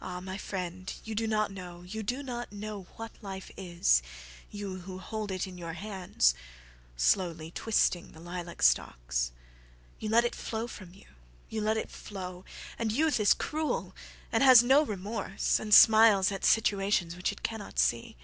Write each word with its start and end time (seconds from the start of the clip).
"Ah, 0.00 0.20
my 0.20 0.38
friend, 0.38 0.92
you 1.02 1.16
do 1.16 1.26
not 1.26 1.50
know, 1.50 1.82
you 1.82 2.04
do 2.04 2.22
not 2.22 2.52
knowWhat 2.52 3.10
life 3.22 3.50
is, 3.56 4.02
you 4.52 4.82
who 4.82 5.00
hold 5.00 5.32
it 5.32 5.48
in 5.48 5.58
your 5.58 5.72
hands";(Slowly 5.72 7.50
twisting 7.50 8.12
the 8.12 8.20
lilac 8.20 8.62
stalks)"You 8.62 10.10
let 10.10 10.24
it 10.24 10.36
flow 10.36 10.68
from 10.68 10.94
you, 10.94 11.06
you 11.48 11.60
let 11.60 11.76
it 11.76 11.90
flow, 11.90 12.44
And 12.78 12.92
youth 12.92 13.18
is 13.18 13.34
cruel, 13.34 13.96
and 14.30 14.44
has 14.44 14.62
no 14.62 14.86
remorseAnd 14.86 15.72
smiles 15.72 16.30
at 16.30 16.44
situations 16.44 17.16
which 17.16 17.32
it 17.32 17.42
cannot 17.42 17.80
see." 17.80 18.16